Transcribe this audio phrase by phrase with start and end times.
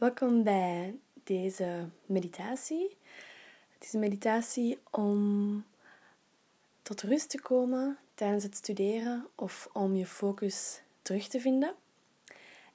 [0.00, 2.96] Welkom bij deze meditatie.
[3.74, 5.64] Het is een meditatie om
[6.82, 11.74] tot rust te komen tijdens het studeren of om je focus terug te vinden.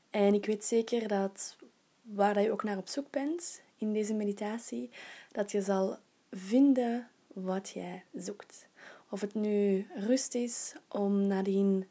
[0.10, 1.56] En ik weet zeker dat
[2.02, 4.90] waar je ook naar op zoek bent in deze meditatie,
[5.32, 5.98] dat je zal
[6.32, 8.68] vinden wat jij zoekt.
[9.10, 11.88] Of het nu rust is om nadien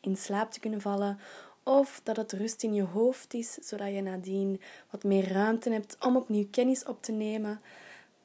[0.00, 1.18] in slaap te kunnen vallen,
[1.66, 4.60] of dat het rust in je hoofd is, zodat je nadien
[4.90, 7.60] wat meer ruimte hebt om opnieuw kennis op te nemen.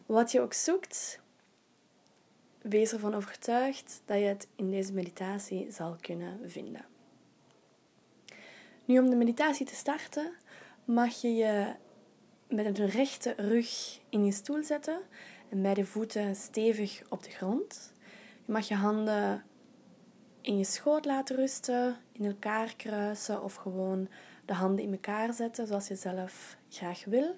[0.06, 1.20] Wat je ook zoekt,
[2.62, 6.86] wees ervan overtuigd dat je het in deze meditatie zal kunnen vinden.
[8.86, 10.34] Nu, om de meditatie te starten,
[10.86, 11.76] mag je je
[12.48, 15.02] met een rechte rug in je stoel zetten
[15.50, 17.94] en beide voeten stevig op de grond.
[18.46, 19.44] Je mag je handen
[20.42, 24.08] in je schoot laten rusten, in elkaar kruisen of gewoon
[24.46, 27.36] de handen in elkaar zetten zoals je zelf graag wil.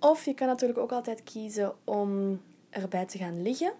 [0.00, 3.72] Of je kan natuurlijk ook altijd kiezen om erbij te gaan liggen.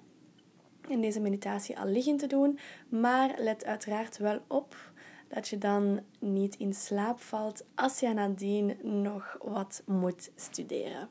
[0.89, 2.58] In deze meditatie al liggend te doen,
[2.89, 4.92] maar let uiteraard wel op
[5.28, 11.08] dat je dan niet in slaap valt als je nadien nog wat moet studeren.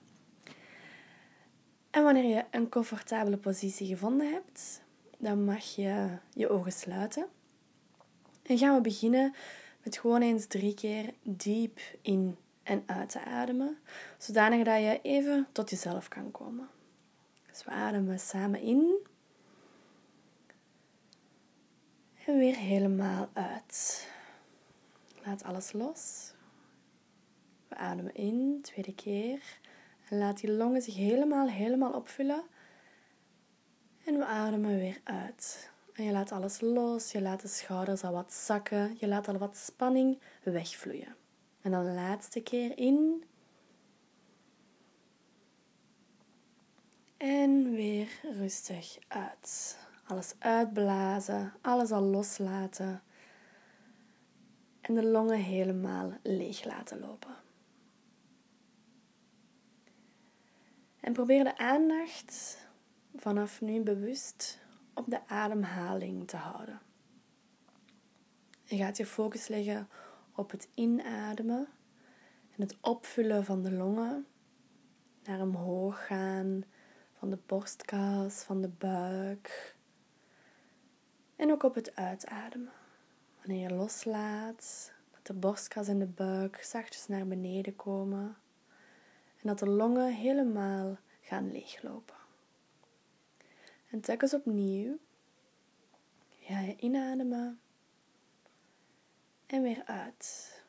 [1.89, 4.81] En wanneer je een comfortabele positie gevonden hebt,
[5.23, 7.25] dan mag je je ogen sluiten.
[8.43, 9.35] En gaan we beginnen
[9.83, 13.77] met gewoon eens drie keer diep in en uit te ademen,
[14.17, 16.69] zodanig dat je even tot jezelf kan komen.
[17.49, 19.07] Dus we ademen samen in
[22.25, 24.07] en weer helemaal uit.
[25.25, 26.33] Laat alles los.
[27.67, 29.59] We ademen in, tweede keer.
[30.09, 32.43] En laat die longen zich helemaal, helemaal opvullen.
[34.03, 35.71] En we ademen weer uit.
[35.93, 39.37] En je laat alles los, je laat de schouders al wat zakken, je laat al
[39.37, 41.15] wat spanning wegvloeien.
[41.61, 43.23] En dan de laatste keer in.
[47.17, 49.77] En weer rustig uit.
[50.07, 53.01] Alles uitblazen, alles al loslaten.
[54.81, 57.35] En de longen helemaal leeg laten lopen.
[60.99, 62.62] En probeer de aandacht
[63.15, 64.59] vanaf nu bewust
[64.93, 66.81] op de ademhaling te houden.
[68.63, 69.89] Je gaat je focus leggen
[70.35, 71.67] op het inademen
[72.55, 74.25] en het opvullen van de longen,
[75.23, 76.63] naar omhoog gaan
[77.13, 79.75] van de borstkas, van de buik.
[81.35, 82.71] En ook op het uitademen.
[83.37, 88.37] Wanneer je loslaat, dat de borstkas en de buik zachtjes naar beneden komen
[89.41, 92.12] en dat de longen helemaal gaan leeglopen.
[93.93, 94.97] En telkens opnieuw
[96.39, 97.59] ga je inademen
[99.45, 100.61] en weer uit.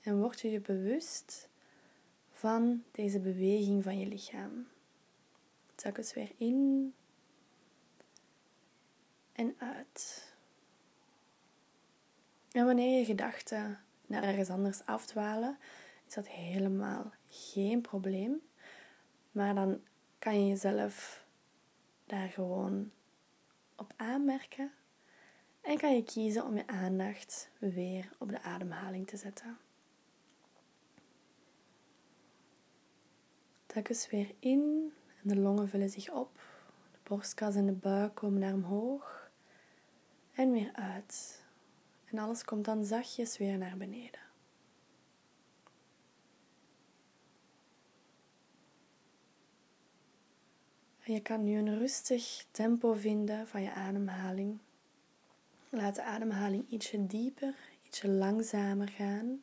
[0.00, 1.48] En word je je bewust
[2.30, 4.68] van deze beweging van je lichaam.
[5.74, 6.94] Telkens weer in
[9.32, 10.32] en uit.
[12.52, 15.58] En wanneer je gedachten naar ergens anders afdwalen,
[16.06, 18.42] is dat helemaal geen probleem.
[19.32, 19.80] Maar dan
[20.24, 21.24] kan je jezelf
[22.06, 22.90] daar gewoon
[23.76, 24.72] op aanmerken
[25.60, 29.58] en kan je kiezen om je aandacht weer op de ademhaling te zetten.
[33.66, 34.92] Telkens weer in
[35.22, 36.40] en de longen vullen zich op.
[36.92, 39.30] De borstkas en de buik komen naar omhoog
[40.32, 41.44] en weer uit.
[42.04, 44.20] En alles komt dan zachtjes weer naar beneden.
[51.06, 54.58] Je kan nu een rustig tempo vinden van je ademhaling.
[55.68, 57.54] Laat de ademhaling ietsje dieper,
[57.86, 59.42] ietsje langzamer gaan.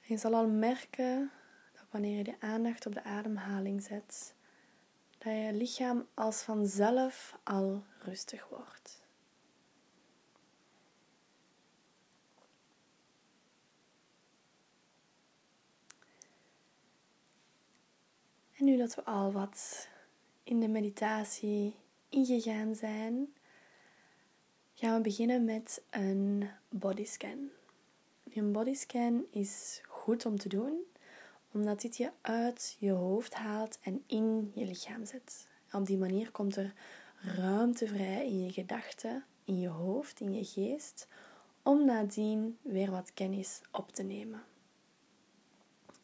[0.00, 1.30] En je zal al merken
[1.72, 4.34] dat wanneer je de aandacht op de ademhaling zet,
[5.18, 9.03] dat je lichaam als vanzelf al rustig wordt.
[18.64, 19.88] Nu dat we al wat
[20.44, 21.76] in de meditatie
[22.08, 23.34] ingegaan zijn,
[24.74, 27.48] gaan we beginnen met een bodyscan.
[28.32, 30.78] Een bodyscan is goed om te doen,
[31.52, 35.46] omdat dit je uit je hoofd haalt en in je lichaam zet.
[35.72, 36.72] Op die manier komt er
[37.16, 41.08] ruimte vrij in je gedachten, in je hoofd, in je geest,
[41.62, 44.42] om nadien weer wat kennis op te nemen.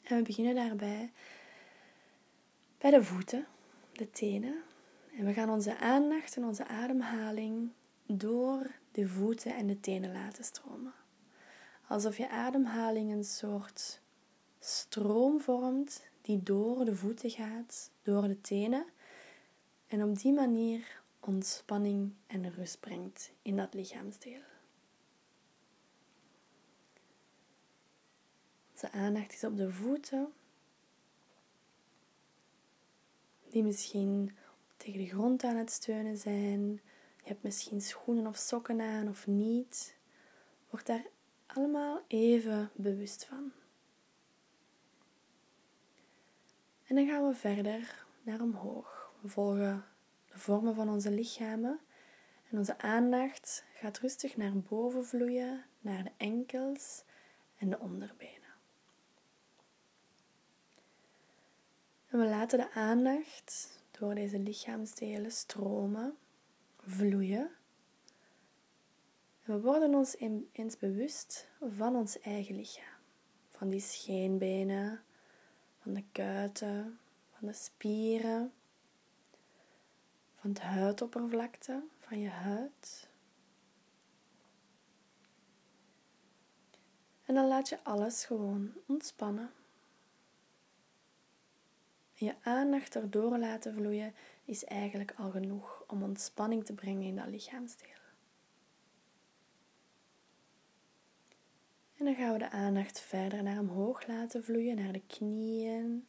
[0.03, 1.13] En we beginnen daarbij
[2.81, 3.47] bij de voeten,
[3.93, 4.63] de tenen.
[5.19, 7.71] En we gaan onze aandacht en onze ademhaling
[8.07, 10.95] door de voeten en de tenen laten stromen.
[11.87, 14.01] Alsof je ademhaling een soort
[14.59, 18.87] stroom vormt die door de voeten gaat, door de tenen.
[19.87, 24.43] En op die manier ontspanning en rust brengt in dat lichaamsdeel.
[28.73, 30.33] Onze aandacht is op de voeten,
[33.51, 34.37] die misschien
[34.77, 36.71] tegen de grond aan het steunen zijn.
[37.17, 39.97] Je hebt misschien schoenen of sokken aan of niet.
[40.71, 41.07] Word daar
[41.47, 43.53] allemaal even bewust van.
[46.87, 49.13] En dan gaan we verder naar omhoog.
[49.21, 49.85] We volgen
[50.31, 51.81] de vormen van onze lichamen.
[52.51, 57.05] En onze aandacht gaat rustig naar boven vloeien, naar de enkels
[57.57, 58.40] en de onderbenen.
[62.11, 66.17] En we laten de aandacht door deze lichaamsdelen stromen,
[66.87, 67.51] vloeien.
[69.43, 70.17] En we worden ons
[70.53, 72.99] eens bewust van ons eigen lichaam.
[73.49, 75.03] Van die scheenbenen,
[75.83, 76.99] van de kuiten,
[77.31, 78.53] van de spieren,
[80.35, 83.09] van de huidoppervlakte, van je huid.
[87.25, 89.51] En dan laat je alles gewoon ontspannen.
[92.21, 94.15] Je aandacht erdoor laten vloeien
[94.45, 97.89] is eigenlijk al genoeg om ontspanning te brengen in dat lichaamsdeel.
[101.97, 106.07] En dan gaan we de aandacht verder naar omhoog laten vloeien, naar de knieën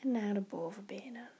[0.00, 1.30] en naar de bovenbenen.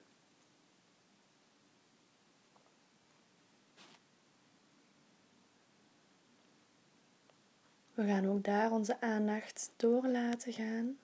[7.94, 10.98] We gaan ook daar onze aandacht door laten gaan.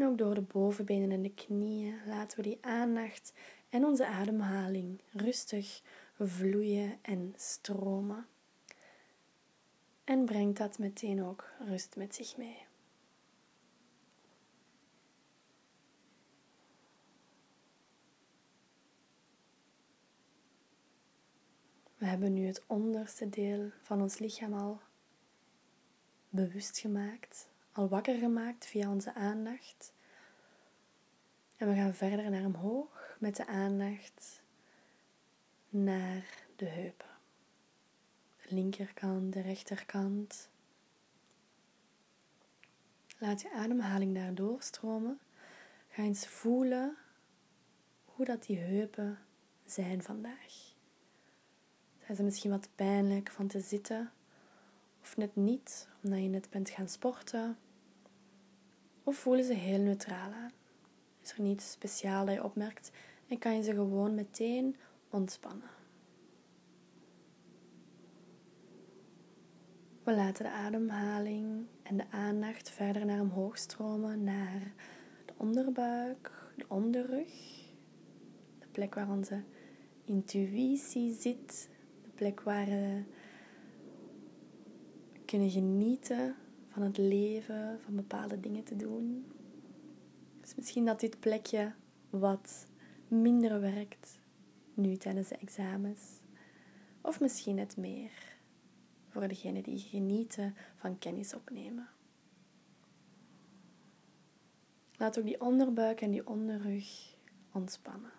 [0.00, 3.32] En ook door de bovenbenen en de knieën laten we die aandacht
[3.68, 5.82] en onze ademhaling rustig
[6.18, 8.26] vloeien en stromen.
[10.04, 12.66] En brengt dat meteen ook rust met zich mee.
[21.96, 24.80] We hebben nu het onderste deel van ons lichaam al
[26.28, 29.92] bewust gemaakt, al wakker gemaakt via onze aandacht.
[31.56, 34.42] En we gaan verder naar omhoog met de aandacht
[35.68, 37.08] naar de heupen.
[38.42, 40.48] De linkerkant, de rechterkant.
[43.18, 45.20] Laat je ademhaling daar doorstromen.
[45.88, 46.96] Ga eens voelen
[48.04, 49.18] hoe dat die heupen
[49.64, 50.74] zijn vandaag.
[52.04, 54.12] Zijn ze misschien wat pijnlijk van te zitten?
[55.10, 57.56] Of net niet, omdat je net bent gaan sporten?
[59.04, 60.50] Of voelen ze heel neutraal aan?
[61.22, 62.90] Is er niets speciaal dat je opmerkt
[63.28, 64.76] en kan je ze gewoon meteen
[65.08, 65.70] ontspannen?
[70.02, 74.72] We laten de ademhaling en de aandacht verder naar omhoog stromen naar
[75.26, 77.32] de onderbuik, de onderrug,
[78.58, 79.42] de plek waar onze
[80.04, 81.70] intuïtie zit,
[82.14, 83.02] plek waar we
[85.30, 86.36] kunnen genieten
[86.68, 89.32] van het leven, van bepaalde dingen te doen.
[90.40, 91.72] Dus misschien dat dit plekje
[92.10, 92.66] wat
[93.08, 94.20] minder werkt
[94.74, 96.00] nu tijdens de examens.
[97.00, 98.36] Of misschien het meer
[99.08, 101.88] voor degenen die genieten van kennis opnemen.
[104.96, 107.16] Laat ook die onderbuik en die onderrug
[107.52, 108.12] ontspannen.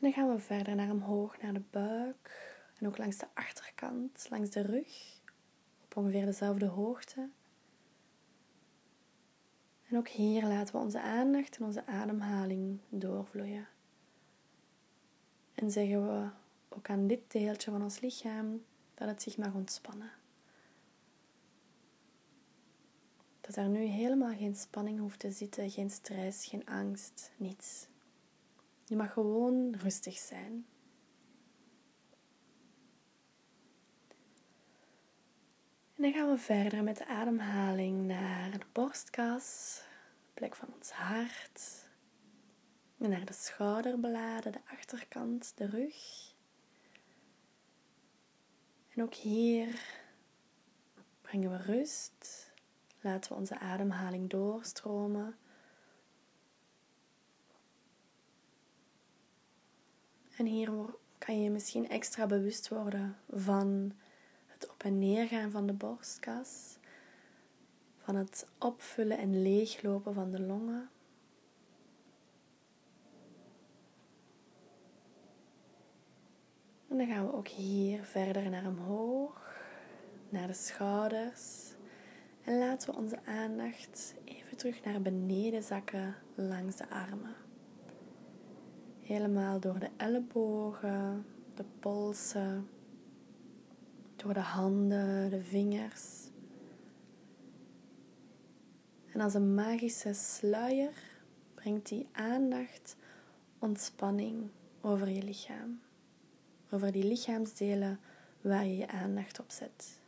[0.00, 2.54] dan gaan we verder naar omhoog, naar de buik.
[2.78, 5.20] En ook langs de achterkant, langs de rug.
[5.84, 7.28] Op ongeveer dezelfde hoogte.
[9.88, 13.68] En ook hier laten we onze aandacht en onze ademhaling doorvloeien.
[15.54, 16.28] En zeggen we
[16.68, 18.64] ook aan dit deeltje van ons lichaam
[18.94, 20.10] dat het zich mag ontspannen.
[23.40, 27.86] Dat er nu helemaal geen spanning hoeft te zitten, geen stress, geen angst, niets.
[28.84, 30.66] Je mag gewoon rustig zijn.
[35.96, 39.80] En dan gaan we verder met de ademhaling naar de borstkas,
[40.34, 41.88] plek van ons hart.
[42.98, 46.32] En naar de schouderbladen, de achterkant, de rug.
[48.94, 49.80] En ook hier
[51.20, 52.52] brengen we rust.
[53.00, 55.38] Laten we onze ademhaling doorstromen
[60.36, 60.70] En hier
[61.18, 63.92] kan je misschien extra bewust worden van
[64.76, 66.78] op en neer gaan van de borstkas,
[67.98, 70.88] van het opvullen en leeglopen van de longen.
[76.88, 79.60] En dan gaan we ook hier verder naar omhoog,
[80.28, 81.72] naar de schouders.
[82.44, 87.36] En laten we onze aandacht even terug naar beneden zakken langs de armen.
[89.02, 92.68] Helemaal door de ellebogen, de polsen
[94.16, 96.30] door de handen, de vingers.
[99.12, 100.92] En als een magische sluier
[101.54, 102.96] brengt die aandacht
[103.58, 105.80] ontspanning over je lichaam.
[106.70, 108.00] Over die lichaamsdelen
[108.40, 110.00] waar je je aandacht op zet.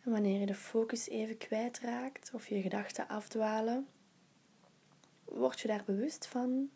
[0.00, 3.86] En wanneer je de focus even kwijtraakt of je gedachten afdwalen,
[5.24, 6.70] word je daar bewust van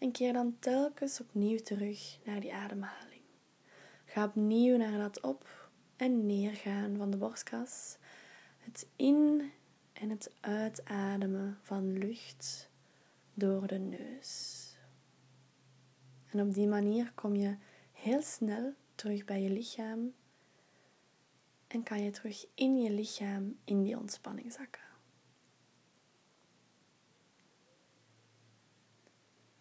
[0.00, 3.22] en keer dan telkens opnieuw terug naar die ademhaling.
[4.04, 7.96] Ga opnieuw naar dat op- en neergaan van de borstkas,
[8.58, 9.52] het in-
[9.92, 12.70] en het uitademen van lucht
[13.34, 14.66] door de neus.
[16.30, 17.56] En op die manier kom je
[17.92, 20.14] heel snel terug bij je lichaam
[21.66, 24.89] en kan je terug in je lichaam in die ontspanning zakken.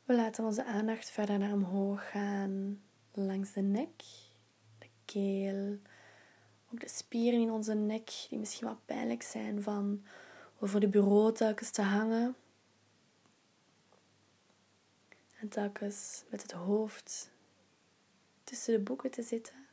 [0.09, 3.91] We laten onze aandacht verder naar omhoog gaan, langs de nek,
[4.77, 5.77] de keel,
[6.73, 10.03] ook de spieren in onze nek die misschien wat pijnlijk zijn van
[10.59, 12.35] over de bureau telkens te hangen.
[15.39, 17.31] En telkens met het hoofd
[18.43, 19.65] tussen de boeken te zitten.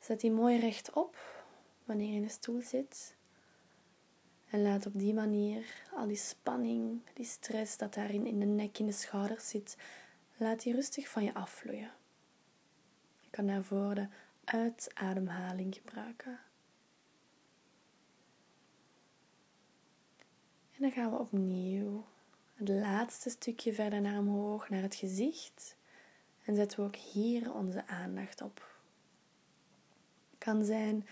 [0.00, 1.16] Zet die mooi rechtop
[1.84, 3.14] wanneer je in de stoel zit.
[4.50, 8.78] En laat op die manier al die spanning, die stress dat daarin in de nek,
[8.78, 9.76] in de schouders zit,
[10.36, 11.90] laat die rustig van je afvloeien.
[13.20, 14.06] Je kan daarvoor de
[14.44, 16.38] uitademhaling gebruiken.
[20.72, 22.04] En dan gaan we opnieuw
[22.54, 25.76] het laatste stukje verder naar omhoog, naar het gezicht.
[26.44, 28.68] En zetten we ook hier onze aandacht op.
[30.30, 31.06] Het kan zijn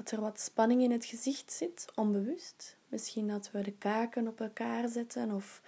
[0.00, 2.76] dat er wat spanning in het gezicht zit, onbewust.
[2.88, 5.62] Misschien dat we de kaken op elkaar zetten of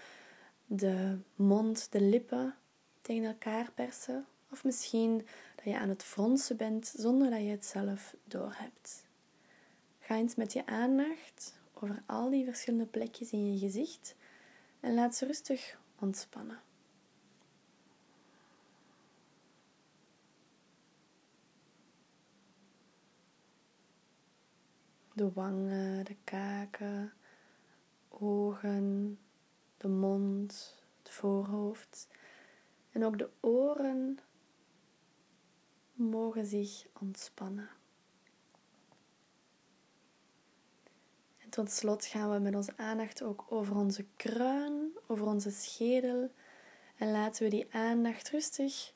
[0.67, 2.55] de mond, de lippen
[3.01, 4.27] tegen elkaar persen.
[4.51, 9.07] Of misschien dat je aan het fronsen bent zonder dat je het zelf doorhebt.
[9.99, 14.15] Ga eens met je aandacht over al die verschillende plekjes in je gezicht
[14.81, 16.61] en laat ze rustig ontspannen.
[25.15, 27.13] De wangen, de kaken,
[28.09, 29.19] ogen,
[29.77, 32.09] de mond, het voorhoofd
[32.93, 34.19] en ook de oren
[35.95, 37.69] mogen zich ontspannen.
[41.39, 46.31] En tot slot gaan we met onze aandacht ook over onze kruin, over onze schedel
[46.97, 48.93] en laten we die aandacht rustig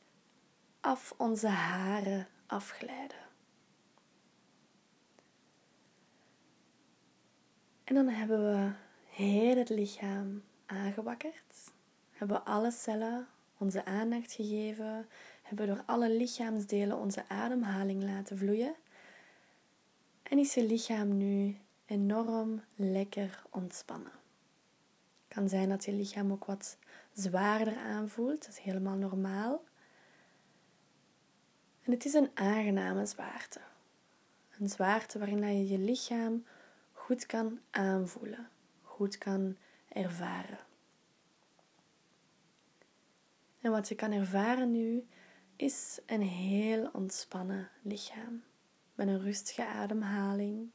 [0.80, 3.24] af onze haren afglijden.
[7.84, 8.70] En dan hebben we
[9.08, 11.72] heel het lichaam aangewakkerd.
[12.10, 13.26] Hebben we alle cellen
[13.58, 15.06] onze aandacht gegeven.
[15.42, 18.74] Hebben door alle lichaamsdelen onze ademhaling laten vloeien.
[20.22, 24.12] En is je lichaam nu enorm lekker ontspannen.
[25.26, 26.76] Het kan zijn dat je lichaam ook wat
[27.12, 28.40] zwaarder aanvoelt.
[28.40, 29.64] Dat is helemaal normaal.
[31.82, 33.60] En het is een aangename zwaarte.
[34.58, 36.44] Een zwaarte waarin je je lichaam
[37.06, 38.48] goed kan aanvoelen,
[38.82, 39.56] goed kan
[39.88, 40.58] ervaren.
[43.60, 45.06] En wat je kan ervaren nu
[45.56, 48.42] is een heel ontspannen lichaam
[48.94, 50.70] met een rustige ademhaling.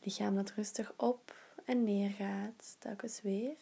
[0.00, 3.56] Lichaam dat rustig op en neer gaat, telkens weer.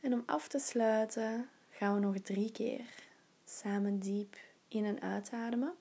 [0.00, 2.94] En om af te sluiten gaan we nog drie keer
[3.44, 4.36] samen diep
[4.68, 5.74] in en uitademen.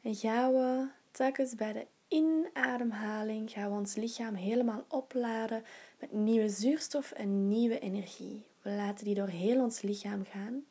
[0.00, 5.64] En gaan we telkens bij de inademhaling gaan we ons lichaam helemaal opladen
[6.00, 8.46] met nieuwe zuurstof en nieuwe energie.
[8.62, 10.64] We laten die door heel ons lichaam gaan,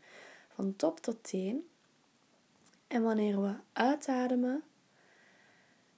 [0.56, 1.68] van top tot teen.
[2.88, 4.63] En wanneer we uitademen,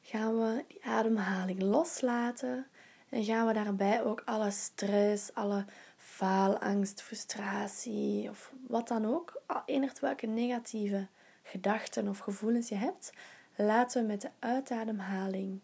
[0.02, 2.68] gaan we die ademhaling loslaten
[3.10, 5.66] en gaan we daarbij ook alle stress, alle
[5.98, 11.08] faalangst, frustratie of wat dan ook, enert welke negatieve
[11.44, 13.12] gedachten of gevoelens je hebt,
[13.64, 15.60] laten we met de uitademhaling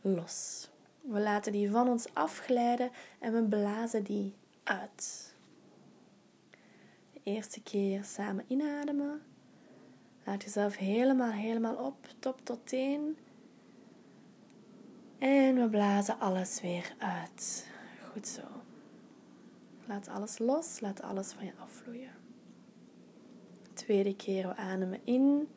[0.00, 0.68] los.
[1.00, 5.34] We laten die van ons afglijden en we blazen die uit.
[7.12, 9.22] De eerste keer samen inademen.
[10.24, 13.16] Laat jezelf helemaal, helemaal op, top tot teen.
[15.18, 17.66] En we blazen alles weer uit.
[18.12, 18.42] Goed zo.
[19.86, 22.12] Laat alles los, laat alles van je afvloeien.
[23.72, 25.48] Tweede keer we ademen in.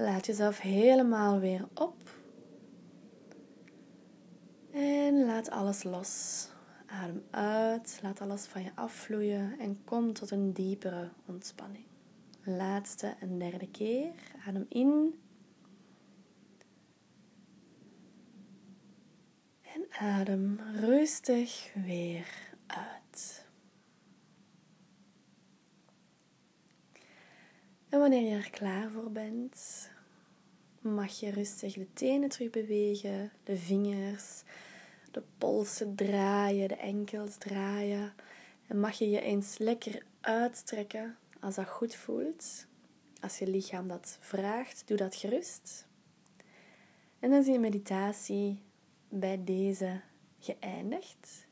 [0.00, 1.96] Laat jezelf helemaal weer op.
[4.70, 6.48] En laat alles los.
[6.86, 11.84] Adem uit, laat alles van je afvloeien en kom tot een diepere ontspanning.
[12.42, 14.12] Laatste en derde keer.
[14.46, 15.20] Adem in.
[19.62, 23.49] En adem rustig weer uit.
[27.90, 29.88] En wanneer je er klaar voor bent,
[30.80, 34.42] mag je rustig de tenen terug bewegen, de vingers,
[35.10, 38.12] de polsen draaien, de enkels draaien.
[38.66, 42.66] En mag je je eens lekker uitstrekken als dat goed voelt.
[43.20, 45.86] Als je lichaam dat vraagt, doe dat gerust.
[47.18, 48.62] En dan is je meditatie
[49.08, 50.00] bij deze
[50.38, 51.46] geëindigd.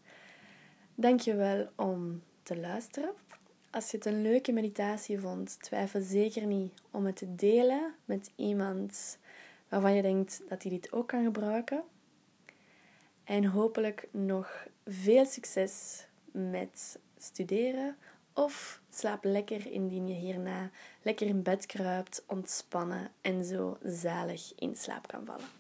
[0.95, 3.13] Dank je wel om te luisteren.
[3.71, 8.31] Als je het een leuke meditatie vond, twijfel zeker niet om het te delen met
[8.37, 9.19] iemand
[9.69, 11.83] waarvan je denkt dat hij dit ook kan gebruiken.
[13.25, 17.97] En hopelijk nog veel succes met studeren.
[18.33, 20.71] Of slaap lekker indien je hierna
[21.03, 25.58] lekker in bed kruipt, ontspannen en zo zalig in slaap kan vallen.